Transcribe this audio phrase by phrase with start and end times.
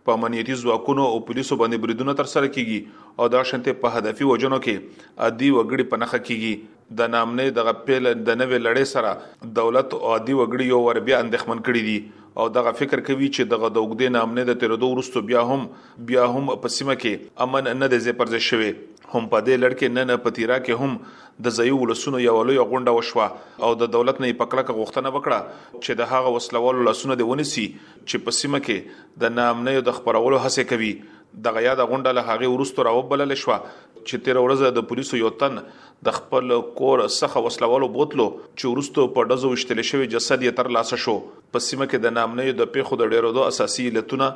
[0.09, 2.81] په امنیتي ځواکونو او پولیسو باندې بریدونه تر سره کیږي
[3.23, 4.77] او دا شنته په هدفي وجنو کې
[5.27, 6.55] عادي وګړي پنهخه کیږي
[7.01, 9.11] د نامنې دغه پیل د نوې لړۍ سره
[9.61, 11.99] دولت او عادي وګړي یو عربیا اندښمن کړي دي
[12.39, 15.65] او دغه فکر کوي چې دغه د وګدې نامنه د تیر دوه ورستو بیا هم
[16.11, 18.69] بیا هم په سیمه کې امن نه د زپرځ شوی
[19.15, 22.97] هم په دې لړکې نه نه پتیرا کې هم د ځای ولسونو یو لوی غونډه
[22.99, 27.65] وشوه او د دولت نه پکړه غوښتنه وکړه چې د هغه وسلوالو لسونه دی ونسي
[27.79, 30.93] چې په سیمه کې د نامنه د خبرولو هڅه کوي
[31.35, 35.59] دغه یاد غونډه له هغه ورستو راوبلل شو چې تیر ورځ د پولیسو یو تن
[36.09, 40.71] د خپل کور څخه وسلوالو بوتلو چې ورستو په دزو وشتل شوی جسد یې تر
[40.77, 41.15] لاسه شو
[41.57, 44.31] په سیمه کې د نامنې د پیښو د ډیرو دوه اساسي لتونه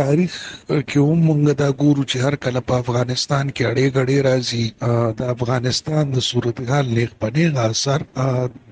[0.00, 0.32] تاریخ
[0.88, 4.64] کې هم موږ دا ګورو چې هر کله په افغانستان کې اړې غړې راځي
[5.18, 8.00] د افغانستان د صورتحال لیک پنېغه اثر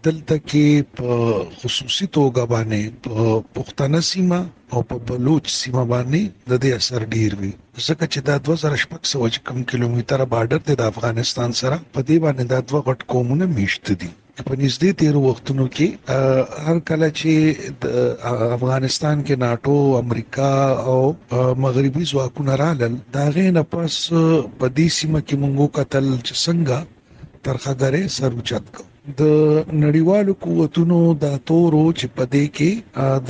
[0.06, 0.66] دلته کې
[0.98, 1.08] په
[1.60, 3.14] خصوصي توګه باندې په
[3.56, 4.40] پښتنه سیمه
[4.72, 7.52] او په بلوچ سیمه باندې د دې اثر ډیر وی
[7.86, 12.58] ځکه چې دا 2600 سو کم کیلومتر بارډر د افغانستان سره په دې باندې دا
[12.68, 14.10] دوه غټ قومونه میشت دي
[14.48, 15.88] په نږدې تیر وختونو کې
[16.66, 17.32] هر کله چې
[17.82, 17.84] د
[18.56, 19.74] افغانستان کې ناتو
[20.04, 20.50] امریکا
[20.90, 21.00] او
[21.64, 23.94] مغربي ځواکونه رالل دا غینه پس
[24.58, 26.76] په دې سیمه کې موږ کتل چې څنګه
[27.44, 29.22] ترخه غره سر اوچت کو د
[29.84, 32.70] نړیوالو قوتونو د تورو چې پدې کې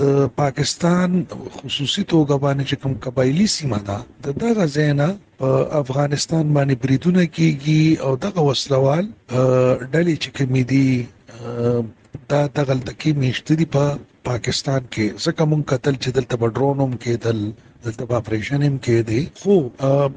[0.00, 1.10] د پاکستان
[1.56, 5.08] خصوصي توګه باندې چې کوم قبایلی سیمه ده د دغه ځاینا
[5.42, 5.48] په
[5.82, 9.04] افغانستان باندې بریدونه کیږي او دغه وسلوال
[9.92, 10.88] ډلې چې کومې دي
[12.30, 13.84] دا دغه تکي میشتري په
[14.30, 17.38] پاکستان کې ځکه مونږ قتل چې دلته بډرونوم کېدل
[17.84, 19.54] دلته اپریشن هم کې دي خو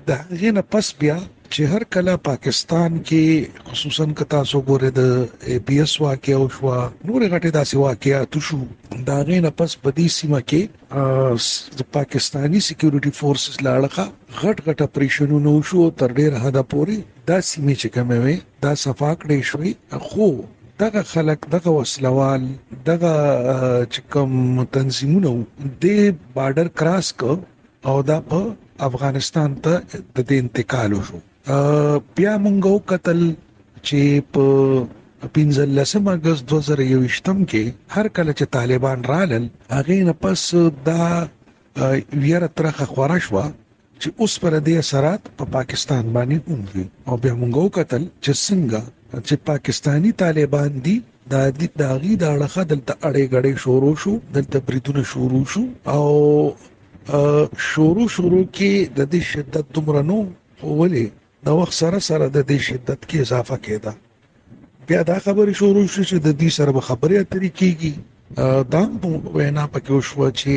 [0.07, 1.17] د هغه نه پس بیا
[1.55, 3.25] چې هر کله پاکستان کې
[3.67, 5.01] خصوصا کتا سو ګوره د
[5.51, 6.77] ای پی ایس واقعیا او شوا
[7.09, 8.57] نور غټه داسې واقعیا تشو
[9.09, 10.61] دا غین پس بدی سیمه کې
[11.79, 14.05] د پاکستانی سکیورټي فورسز لاړه
[14.41, 16.97] غټ غټ اپریشنونه وشو تر ډیر حدا پوري
[17.31, 18.35] دا سیمه چې کومه وي
[18.65, 19.71] دا صفاکړې شوې
[20.09, 20.27] خو
[20.83, 22.41] دغه خلک دغه وسلوال
[22.91, 23.13] دغه
[23.95, 24.31] چکم
[24.77, 25.85] تنظیمونه د
[26.35, 27.31] بارډر کراس کو
[27.91, 29.73] او دا په افغانستان ته
[30.27, 31.19] د انتقال وشو
[31.49, 33.19] بیا مونږ وکتل
[33.87, 33.99] چې
[34.33, 34.45] په
[35.35, 37.63] پینځل لسم اگست 2021 کې
[37.95, 40.41] هر کله چې طالبان رالل هغه نه پس
[40.87, 41.05] دا
[42.23, 43.35] ویره ترخه خورا شو
[44.01, 48.81] چې اوس پر دې اثرات په پاکستان باندې اومږي او بیا مونږ وکتل چې څنګه
[49.27, 50.95] چې پاکستانی طالبان دي
[51.35, 55.63] دا د داغي دا لخه دلته اړې غړې شروع شو دلته بریدونه شروع شو
[55.95, 56.05] او
[57.69, 60.17] شروع شروع کې د دې شدت دومره نو
[60.79, 61.05] ولې
[61.49, 63.91] د وخت سره سره د دې شدت کې اضافه کېده
[64.87, 67.93] بیا دا خبره شروع شوه چې د دې سره خبرې اترې کیږي
[68.73, 68.83] دا
[69.37, 70.53] وینا پکې وشو چې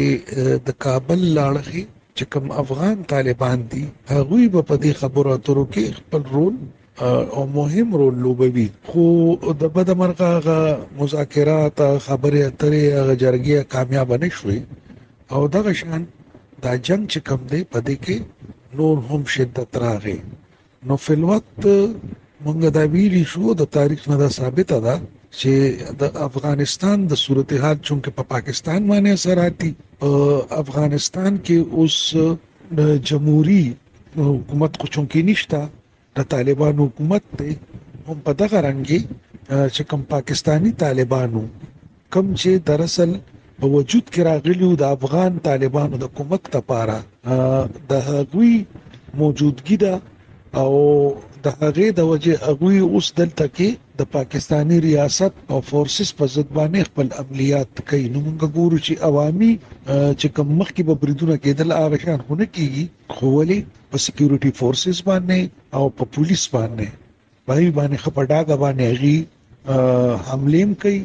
[0.67, 1.85] د کابل لاړخي
[2.17, 6.55] چې کوم افغان طالبان دي هغه په دې خبرو اترو کې خپل رول
[7.37, 9.05] او مهم رول لوبوي خو
[9.61, 10.61] د بدمرغه
[11.01, 11.77] مذاکرات
[12.07, 14.61] خبرې اترې هغه جرګې کامیاب نه شوې
[15.35, 16.03] او دغه شان
[16.63, 18.17] دا جنگ چې کوم دی په دې کې
[18.79, 20.19] نور هم شدت راغی
[20.89, 21.47] نو فلوت
[22.45, 24.95] مونږ دا ویلی شو د تاریخ نه دا ثابته ده
[25.39, 25.53] چې
[26.01, 29.71] د افغانستان د صورتحال چونکه په پا پاکستان باندې اثر راتی
[30.63, 31.97] افغانستان کې اوس
[32.79, 33.77] د جمهوریت
[34.39, 35.63] حکومت کو چونکه نشتا
[36.19, 37.47] د طالبان حکومت ته
[38.09, 39.01] هم په دغه رنګي
[39.75, 41.43] چې کوم پاکستانی طالبانو
[42.15, 43.11] کم چې در اصل
[43.59, 46.97] په وجود کې راغلیو د افغان طالبانو د حکومت لپاره
[47.91, 48.55] د هغوی
[49.21, 49.95] موجودګي ده
[50.59, 50.73] او
[51.45, 53.69] د هغه د وجه هغه اوس دلته کې
[53.99, 58.93] د پاکستانی ریاست او فورسز په ضد باندې خپل عملیات کوي نو موږ ګورو چې
[59.09, 59.53] عوامي
[60.21, 63.59] چې کوم مخکې به بریدونه کېدل هغه شان هونه کیږي خو ولي
[63.91, 65.41] په سکیورټي فورسز باندې
[65.77, 66.87] او په پولیس باندې
[67.47, 68.85] پای باندې خپډاګ باندې
[69.71, 71.01] هغه حملیم کوي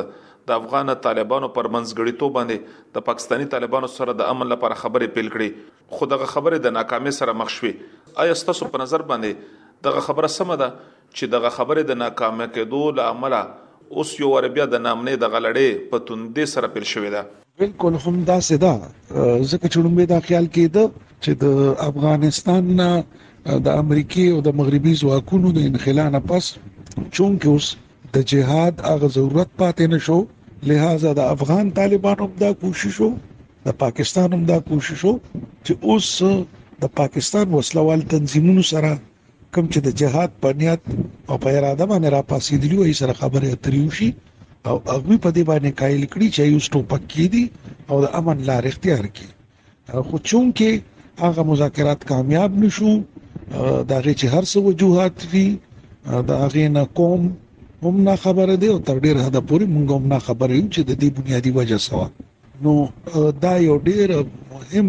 [0.53, 5.29] د افغان طالبانو پر منځګړیتوب باندې د پاکستانی طالبانو سره د امن لپاره خبرې پیل
[5.37, 10.07] کړې خو دغه خبره د ناکامۍ سره مخ شوې آیا ستاسو په نظر باندې دغه
[10.11, 14.87] خبره سمه ده چې دغه خبره د ناکامۍ کېدو لامل اوس یو ور بیا د
[14.91, 17.27] نامنې د غلړې په توندې سره پیل شوې ده
[17.61, 18.75] بالکل هم دا سدا
[19.51, 20.83] ځکه چې موږ دا خیال کېده
[21.23, 21.45] چې د
[21.91, 22.89] افغانستان نه
[23.67, 26.45] د امریکای او د مغربي ځواکونو د انخلا نه پس
[27.15, 27.67] چونکه اوس
[28.15, 30.19] د جهاد هغه ضرورت پاتې نشو
[30.71, 33.11] لہذا د افغان طالبانو دا کوشش وو
[33.67, 35.15] د پاکستان هم دا کوشش وو
[35.65, 36.09] چې اوس
[36.83, 38.91] د پاکستان وسلوال تنظیمونو سره
[39.55, 40.83] کم چې د جهاد په نیت
[41.31, 44.11] او په اراده باندې را پاسې دي وایي سره خبرې اترې وشي
[44.69, 47.45] او هغه په دې باندې کایل کړي چې یو ټوپک کې دي
[47.91, 49.31] او د امن لار اختیار کړي
[50.07, 50.71] خو چون کې
[51.25, 52.91] هغه مذاکرات کامیاب نشو
[53.91, 55.49] دا غي چې هر څه وجوهات دي
[56.29, 57.21] دا غي نه کوم
[57.85, 60.81] هم نه خبره دی او تر ډیر حد پورې مونږ هم نه خبره یو چې
[60.91, 62.07] د دې بنیادی وجه سوا
[62.65, 62.73] نو
[63.45, 64.09] دا یو ډیر
[64.55, 64.87] مهم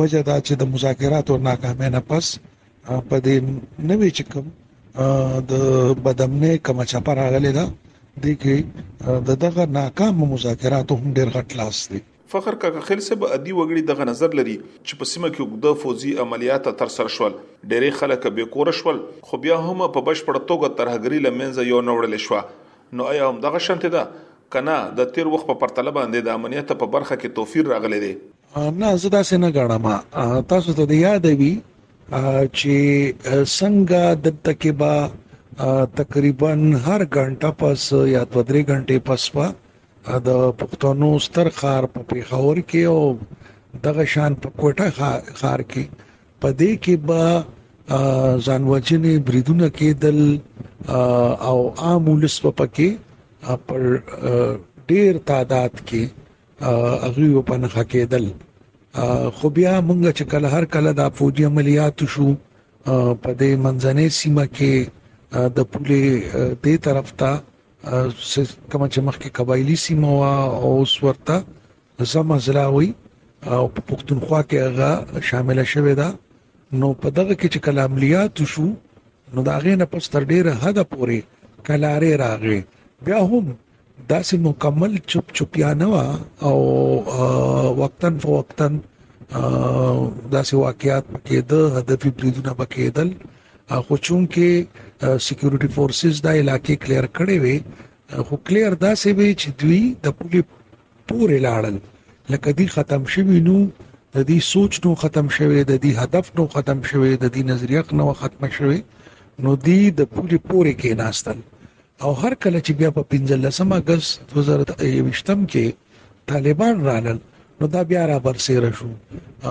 [0.00, 2.26] وجه دا چې د مذاکراتو ناکامۍ نه پس
[3.08, 3.36] په دې
[3.88, 4.46] نوې چې کوم
[5.50, 5.52] د
[6.04, 7.66] بدمنه کما چا پر راغلی دا
[8.20, 12.00] دي کې د دغه ناکام مذاکرات هم ډېر غټ لاس دي
[12.34, 14.56] فخر کاکخیل سبا ادي وګړي دغه نظر لري
[14.86, 17.32] چې په سیمه کې وګړه فوزي عملیات تر سر شول
[17.72, 19.00] ډېری خلک به کور شول
[19.30, 22.42] خو بیا هم په بشپړ توګه ترهګری لمنځه یو نوړل شو
[23.00, 24.04] نو آیا هم دغه شنت ده
[24.56, 28.12] کنه د تیر وخت په پرتله باندې د امنیت په برخه کې توفیر راغلی دی
[28.14, 31.52] نه زه دا څنګه غواړم تاسو ته یاد وي
[32.12, 34.94] چې څنګه د تکبا
[36.00, 36.48] تقریبا
[36.86, 39.46] هر غنټه پس یا 2-3 غنټه پس وا
[40.26, 40.28] د
[40.60, 43.00] پښتونو ستر خار په پیښور کې او
[43.84, 44.86] دغه شان په کوټه
[45.40, 45.84] خار کې
[46.40, 47.24] په دې کې با
[48.46, 50.20] ځانوچنې بریدونه کېدل
[51.50, 52.90] او عام ولس په پکې
[53.66, 53.82] پر
[54.88, 56.02] ډیر تعداد کې
[57.04, 58.26] هغه په نه کېدل
[59.36, 62.28] خو بیا مونږ چې کله هر کله د فوجي عملیاتو شو
[63.22, 64.74] په دې منځنۍ سیمه کې
[65.56, 66.02] د پولې
[66.64, 67.30] دې طرف ته
[68.70, 70.28] کوم چې مخکې قبایلی سیمه
[70.66, 71.36] او سورته
[72.12, 72.90] زما زلاوي
[73.54, 74.90] او په پښتونخوا کې هغه
[75.28, 76.08] شامل شوه دا
[76.78, 78.66] نو په دغه کې چې کلام لیات شو
[79.34, 81.18] نو دا غې نه پس تر ډیره حد پورې
[81.66, 82.60] کلارې راغې
[83.04, 83.46] بیا هم
[84.10, 86.06] داسې مکمل چپ چپیانه وا
[86.48, 86.56] او
[87.82, 88.74] وقتن فوقتن
[90.34, 93.10] داسې واقعیات پکې ده هدف بریدونه پکې دل
[93.88, 94.48] خو چون کې
[95.26, 97.56] سکیورټي uh, فورسز دا علاقې کلیر کړي وي
[98.26, 100.42] خو کلیر دا سه وی چې دوی د پولی
[101.08, 101.76] پورې لاړل
[102.34, 103.54] لکه دی ختم شوی نو
[104.14, 107.82] د دې سوچ نو ختم شوی د دې هدف نو ختم شوی د دې نظریه
[108.02, 108.78] نو ختم شوی
[109.46, 111.38] نو دی د پولی پورې کې ناستل
[112.04, 115.66] او هر کله چې بیا په 15 اگست 2023 کې
[116.34, 117.18] طالبان رالل
[117.58, 118.88] نو دا بیا را برسېره شو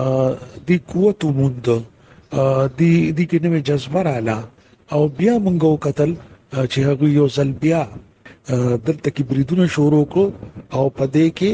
[0.00, 0.32] uh,
[0.68, 4.38] دې قوت ومند ا uh, دې دې کې نوې جذبه رااله
[4.92, 6.10] او بیا مونږ وکتل
[6.72, 7.82] چې هغه یو ځل بیا
[8.86, 10.24] دلته کې بریدونه شروع کړو
[10.76, 11.52] او په دې کې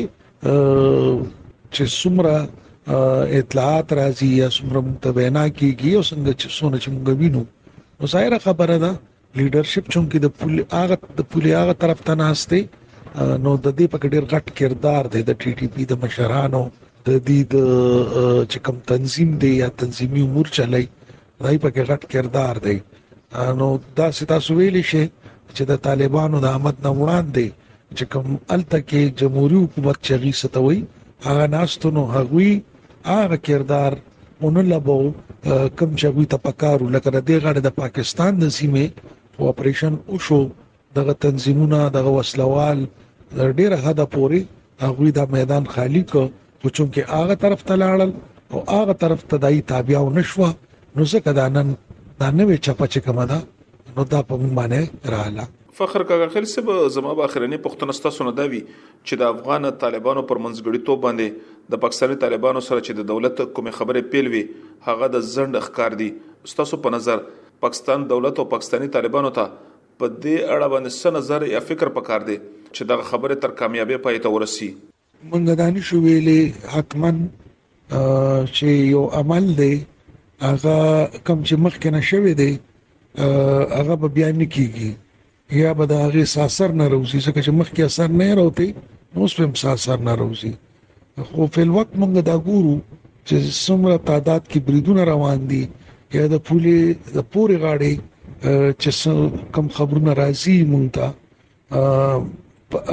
[1.74, 2.34] چې څومره
[3.42, 7.42] اطلاعات راځي یا څومره متبینا کیږي او څنګه چې سونه چې موږ وینو
[7.98, 8.92] نو ظاهره خبره ده
[9.38, 12.60] لیدرشپ چونکی د پولی هغه د پولی هغه طرف ته ناشته
[13.44, 16.62] نو د دې په ډیر غټ کردار دی د ټي ټي پی د مشرانو
[17.08, 17.54] د دې د
[18.50, 20.84] چې کوم تنظیم دی یا تنظیمي امور چلای
[21.46, 22.78] راي په غټ کردار دی
[23.60, 23.68] نو
[23.98, 25.00] دا تاسو ویلی شي
[25.56, 27.46] چې د طالبانو د آمد نه وړاندې
[27.96, 30.78] چې کوم الته کې جمهوریت حکومت چغي ستوي
[31.26, 32.50] هغه ناستو نو هغوی
[33.10, 33.92] هغه کردار
[34.44, 34.96] مونلبو
[35.78, 38.86] کم چې وی تپکارو لکه د غړ د پاکستان د سیمې
[39.52, 40.40] اپریشن وشو
[41.00, 42.78] دغه تنظیمونه دغه وسلوال
[43.58, 44.40] ډیره حدا پوري
[44.86, 46.22] هغه دا میدان خالی کو
[46.62, 48.10] خو چونکه هغه طرف ته لاړل
[48.52, 50.50] او هغه طرف ته دای تابعو نشوه
[50.96, 51.68] نو څه کدا نن
[52.20, 55.44] دا نوې چپه چې کومه ده نو دا په موږ باندې رااله
[55.80, 58.60] فخر کاغل سب زما په اخرنی پښتونستا سونه دا وی
[59.06, 63.70] چې د افغان طالبانو پر منځګړیتوب باندې د پاکستاني طالبانو سره چې د دولت کوم
[63.76, 64.40] خبره پیلوي
[64.88, 66.08] هغه د زند اخکار دي
[66.48, 67.22] استاسو په نظر
[67.66, 72.26] پاکستان دولت او پاکستاني طالبانو ته په دې اړه باندې څه نظر یا فکر پکار
[72.32, 77.22] دي چې دغه خبره تر کامیابی پای ته ورسی مونږ دانی شو ویلې حتمن
[77.94, 79.70] چې یو عمل دی
[80.46, 80.76] هغه
[81.26, 82.52] کم چې مخکې نه شوی دی
[83.78, 84.90] هغه به بیا نه کیږي
[85.62, 88.68] یا به د هغه ساسر نه روزي ځکه چې مخکې اثر نه راوتی
[89.18, 90.52] اوس په ساسر نه روزي
[91.32, 92.74] خو په وخت موږ دا ګورو
[93.26, 95.62] چې څومره تعداد کې بریدونه روان دي
[96.16, 96.76] یا د پولې
[97.16, 97.92] د پوري غاړې
[98.80, 98.90] چې
[99.54, 101.06] کم خبرونه راځي مونږ ته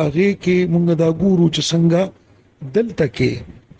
[0.04, 2.02] هغه کې مونږ دا ګورو چې څنګه
[2.78, 3.32] دلته کې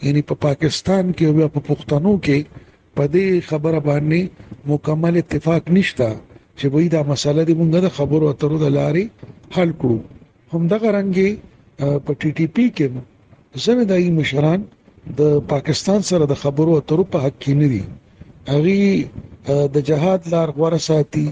[0.06, 2.40] یعنی په پا پاکستان کې او په پښتنو کې
[2.98, 4.20] په دې خبره باندې
[4.72, 6.10] مکمل اتفاق نشته
[6.58, 9.04] چې وای دا مسله دې مونږه د خبرو اترو د لارې
[9.56, 10.00] حل کړو
[10.54, 11.30] همدغه رنګي
[12.06, 12.88] په ټي ټي پی کې
[13.64, 14.60] زموږ دایي مشران
[15.20, 15.22] د
[15.54, 17.82] پاکستان سره د خبرو اترو په حق کې نه دي
[18.52, 18.74] هغه
[19.76, 21.26] د جهاد لار غوړه ساتي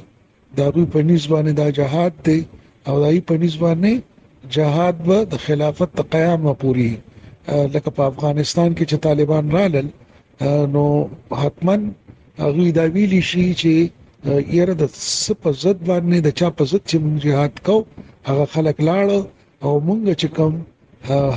[0.58, 2.40] دا دوی په نسبانه دا جهاد دی
[2.88, 3.92] او دای په نسبانه
[4.56, 6.92] جهاد به د خلافت قیام پوری
[7.74, 9.88] لکه په افغانستان کې چې طالبان رالل
[10.74, 10.86] نو
[11.42, 11.82] حتمان
[12.44, 13.74] هغه دا ویلی شي چې
[14.58, 14.84] یره د
[15.26, 17.76] سپ زد باندې د چا په زد چې موږ jihad کو
[18.30, 19.08] هغه خلک لاړ
[19.66, 20.54] او موږ چې کوم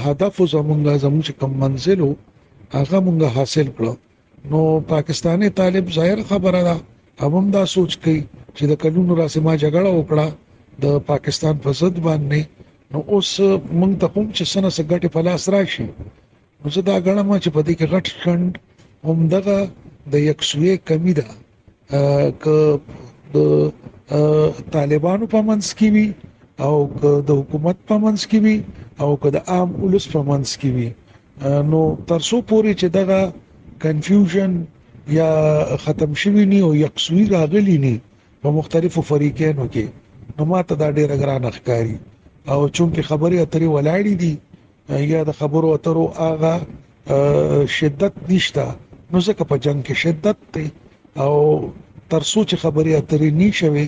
[0.05, 2.01] هدف زمونږ زموږ چې کوم منزل
[2.79, 3.93] هغه موږ حاصل کړو
[4.51, 4.61] نو
[4.95, 6.77] پاکستانی طالب ظاهر خبره ده
[7.33, 8.21] هم دا سوچ کوي
[8.57, 10.27] چې د کلونو راسمه جګړه وکړه
[10.85, 12.41] د پاکستان په زد باندې
[12.93, 13.31] نو اوس
[13.79, 15.87] مونږ ته کوم چې سنه سګټه په لاس راشي
[16.61, 18.53] نو زه دا غواړم چې په دې کې غټ شند
[19.05, 19.59] هم دغه
[20.13, 21.27] د یکسوی کمی ده
[22.43, 22.45] ک
[23.35, 23.39] د
[24.77, 26.09] طالبانو په منځ کې وي
[26.67, 26.77] او
[27.29, 28.57] د حکومت په منځ کې وي
[29.03, 30.89] او که د عام اولس په منځ کې وي
[31.71, 33.21] نو ترسو پوري چې دغه
[33.83, 34.53] کنفیوژن
[35.21, 35.33] یا
[35.85, 37.95] ختم شوی نه او یکسوی راغلی نه
[38.43, 39.87] په مختلفو فریقینو کې
[40.39, 41.97] نو ماته دا ډیره ګران ښکاری
[42.53, 44.35] او چونکه خبري اترې ولاړې دي
[45.13, 46.55] یا د خبرو اترو اغه
[47.79, 48.67] شدت نشته
[49.15, 50.63] نو ځکه په جنگ کې شدت دی
[51.25, 51.35] او
[52.15, 53.85] ترسو چې خبرې اترې نه شوي